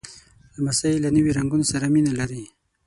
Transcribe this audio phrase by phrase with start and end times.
[0.55, 2.43] لمسی له نوي رنګونو سره مینه لري.